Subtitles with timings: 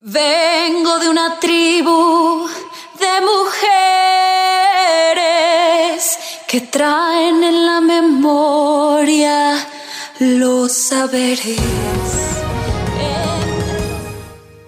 [0.00, 2.46] Vengo de una tribu
[3.00, 3.62] de mujeres
[6.46, 9.56] que traen en la memoria
[10.18, 12.35] los saberes.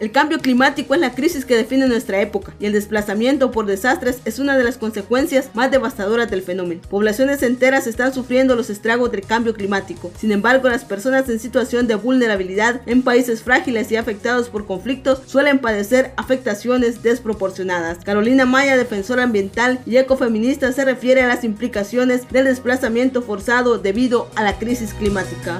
[0.00, 4.20] El cambio climático es la crisis que define nuestra época y el desplazamiento por desastres
[4.24, 6.82] es una de las consecuencias más devastadoras del fenómeno.
[6.88, 10.12] Poblaciones enteras están sufriendo los estragos del cambio climático.
[10.16, 15.22] Sin embargo, las personas en situación de vulnerabilidad en países frágiles y afectados por conflictos
[15.26, 17.98] suelen padecer afectaciones desproporcionadas.
[18.04, 24.30] Carolina Maya, defensora ambiental y ecofeminista, se refiere a las implicaciones del desplazamiento forzado debido
[24.36, 25.58] a la crisis climática.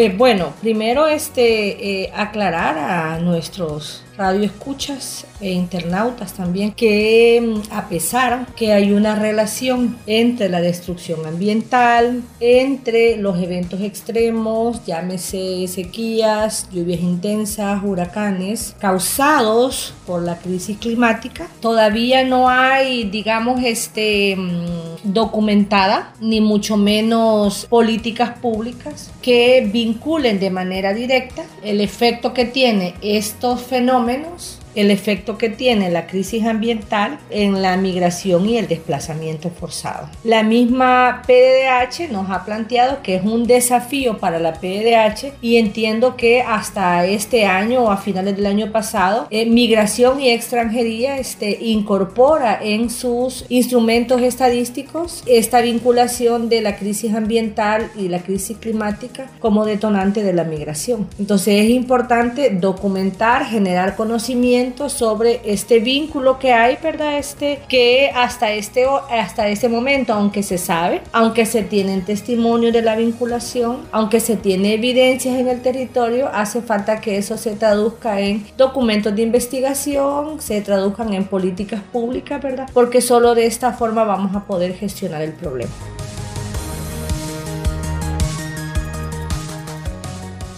[0.00, 7.88] Eh, bueno, primero este, eh, aclarar a nuestros radioescuchas e internautas también que mm, a
[7.88, 16.68] pesar que hay una relación entre la destrucción ambiental, entre los eventos extremos, llámese sequías,
[16.70, 26.12] lluvias intensas, huracanes, causados por la crisis climática, todavía no hay, digamos, este, mm, documentada,
[26.20, 33.62] ni mucho menos políticas públicas que vinculen de manera directa el efecto que tiene estos
[33.62, 40.08] fenómenos el efecto que tiene la crisis ambiental en la migración y el desplazamiento forzado.
[40.22, 46.16] La misma PDH nos ha planteado que es un desafío para la PDH y entiendo
[46.16, 51.58] que hasta este año o a finales del año pasado, eh, migración y extranjería este,
[51.60, 59.28] incorpora en sus instrumentos estadísticos esta vinculación de la crisis ambiental y la crisis climática
[59.40, 61.08] como detonante de la migración.
[61.18, 67.18] Entonces es importante documentar, generar conocimiento, sobre este vínculo que hay, ¿verdad?
[67.18, 72.82] Este, que hasta este, hasta este momento, aunque se sabe, aunque se tienen testimonios de
[72.82, 78.20] la vinculación, aunque se tiene evidencias en el territorio, hace falta que eso se traduzca
[78.20, 82.68] en documentos de investigación, se traduzcan en políticas públicas, ¿verdad?
[82.72, 85.72] Porque solo de esta forma vamos a poder gestionar el problema.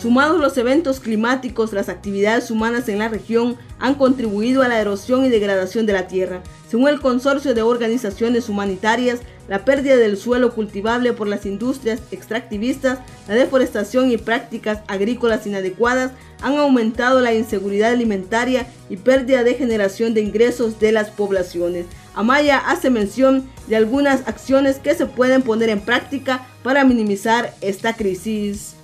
[0.01, 5.27] Sumados los eventos climáticos, las actividades humanas en la región han contribuido a la erosión
[5.27, 6.43] y degradación de la tierra.
[6.71, 13.01] Según el Consorcio de Organizaciones Humanitarias, la pérdida del suelo cultivable por las industrias extractivistas,
[13.29, 20.15] la deforestación y prácticas agrícolas inadecuadas han aumentado la inseguridad alimentaria y pérdida de generación
[20.15, 21.85] de ingresos de las poblaciones.
[22.15, 27.95] Amaya hace mención de algunas acciones que se pueden poner en práctica para minimizar esta
[27.97, 28.77] crisis.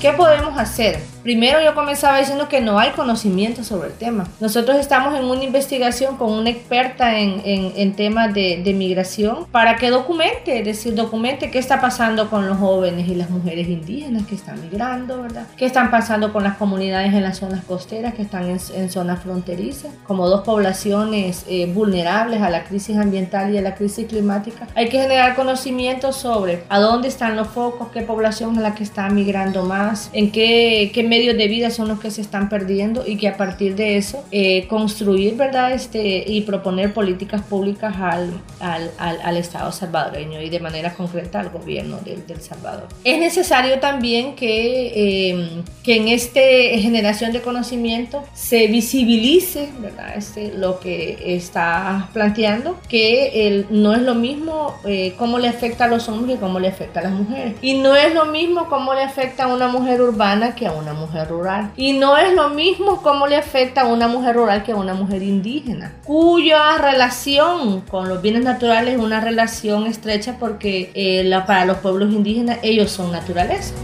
[0.00, 1.00] ¿Qué podemos hacer?
[1.28, 4.26] Primero yo comenzaba diciendo que no hay conocimiento sobre el tema.
[4.40, 9.76] Nosotros estamos en una investigación con una experta en, en, temas de, de, migración para
[9.76, 14.26] que documente, es decir, documente qué está pasando con los jóvenes y las mujeres indígenas
[14.26, 15.46] que están migrando, ¿verdad?
[15.58, 19.22] ¿Qué están pasando con las comunidades en las zonas costeras que están en, en zonas
[19.22, 24.66] fronterizas, como dos poblaciones eh, vulnerables a la crisis ambiental y a la crisis climática?
[24.74, 28.82] Hay que generar conocimiento sobre a dónde están los focos, qué población es la que
[28.82, 33.04] está migrando más, en qué, qué medios de vida son los que se están perdiendo
[33.04, 35.72] y que a partir de eso eh, construir, ¿verdad?
[35.72, 41.50] Este, y proponer políticas públicas al, al, al, Estado salvadoreño y de manera concreta al
[41.50, 42.88] gobierno del, del Salvador.
[43.04, 50.16] Es necesario también que, eh, que en esta generación de conocimiento se visibilice, ¿verdad?
[50.16, 55.84] Este, lo que está planteando, que el, no es lo mismo eh, cómo le afecta
[55.84, 57.54] a los hombres y cómo le afecta a las mujeres.
[57.62, 60.92] Y no es lo mismo cómo le afecta a una mujer urbana que a una
[60.92, 61.72] mujer rural.
[61.76, 64.94] Y no es lo mismo cómo le afecta a una mujer rural que a una
[64.94, 71.64] mujer indígena, cuya relación con los bienes naturales es una relación estrecha porque eh, para
[71.64, 73.74] los pueblos indígenas ellos son naturaleza.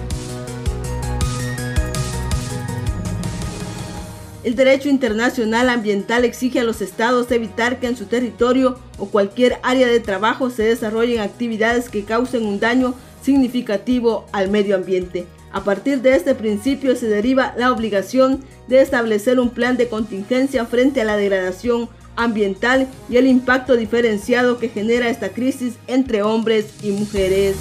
[4.45, 9.59] El derecho internacional ambiental exige a los estados evitar que en su territorio o cualquier
[9.63, 15.27] área de trabajo se desarrollen actividades que causen un daño significativo al medio ambiente.
[15.55, 20.67] A partir de este principio se deriva la obligación de establecer un plan de contingencia
[20.67, 26.75] frente a la degradación ambiental y el impacto diferenciado que genera esta crisis entre hombres
[26.83, 27.57] y mujeres.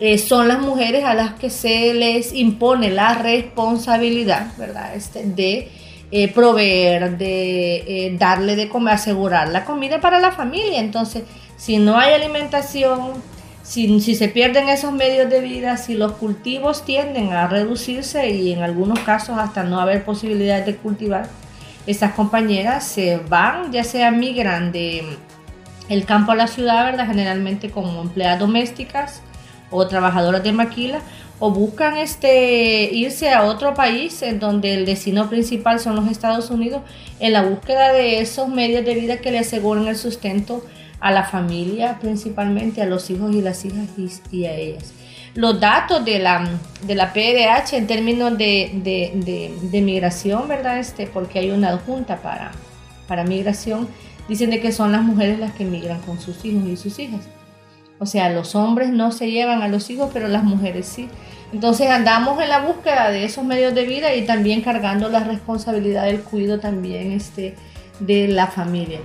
[0.00, 4.94] Eh, son las mujeres a las que se les impone la responsabilidad, ¿verdad?
[4.94, 5.70] Este, de
[6.10, 10.80] eh, proveer, de eh, darle de comer, asegurar la comida para la familia.
[10.80, 11.22] Entonces,
[11.56, 13.14] si no hay alimentación,
[13.64, 18.62] si, se pierden esos medios de vida, si los cultivos tienden a reducirse y en
[18.62, 21.28] algunos casos hasta no haber posibilidad de cultivar,
[21.86, 25.02] esas compañeras se van, ya sea migran de,
[25.88, 27.06] el campo a la ciudad, ¿verdad?
[27.06, 29.22] Generalmente como empleadas domésticas
[29.70, 31.00] o trabajadoras de maquila
[31.46, 36.48] o buscan este, irse a otro país en donde el destino principal son los Estados
[36.48, 36.80] Unidos
[37.20, 40.64] en la búsqueda de esos medios de vida que le aseguren el sustento
[41.00, 43.90] a la familia, principalmente a los hijos y las hijas
[44.32, 44.94] y, a ellas.
[45.34, 46.48] Los datos de la,
[46.86, 48.70] de la PDH en términos de,
[49.70, 50.78] de, migración, ¿verdad?
[50.78, 52.52] Este, porque hay una adjunta para,
[53.06, 53.86] para migración,
[54.30, 57.20] dicen de que son las mujeres las que migran con sus hijos y sus hijas.
[57.98, 61.08] O sea, los hombres no se llevan a los hijos, pero las mujeres sí.
[61.52, 66.06] Entonces andamos en la búsqueda de esos medios de vida y también cargando la responsabilidad
[66.06, 67.54] del cuidado también este,
[68.00, 68.98] de la familia.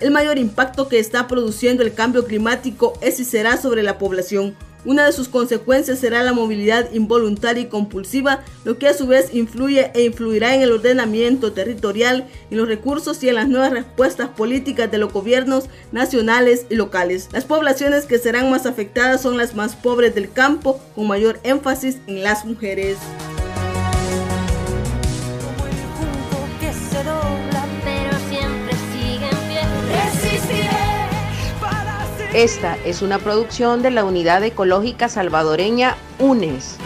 [0.00, 4.56] El mayor impacto que está produciendo el cambio climático es y será sobre la población.
[4.86, 9.34] Una de sus consecuencias será la movilidad involuntaria y compulsiva, lo que a su vez
[9.34, 14.28] influye e influirá en el ordenamiento territorial, en los recursos y en las nuevas respuestas
[14.28, 17.28] políticas de los gobiernos nacionales y locales.
[17.32, 21.98] Las poblaciones que serán más afectadas son las más pobres del campo, con mayor énfasis
[22.06, 22.96] en las mujeres.
[32.36, 36.76] Esta es una producción de la Unidad Ecológica Salvadoreña UNES.